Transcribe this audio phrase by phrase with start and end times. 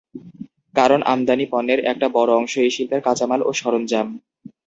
[0.75, 4.07] কারণ, আমদানি পণ্যের একটা বড় অংশ এই শিল্পের কাঁচামাল ও সরঞ্জাম।